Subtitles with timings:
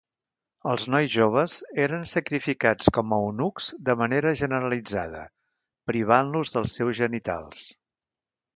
[0.69, 5.23] Els nois joves eren sacrificats com a eunucs de manera generalitzada,
[5.93, 7.65] privant-los dels seus genitals.